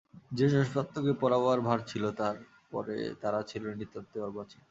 [0.31, 2.35] যে-সব ছাত্রকে পড়াবার ভার ছিল তাঁর'
[2.71, 4.59] পরে তারা ছিল নিতান্তই অর্বাচীন।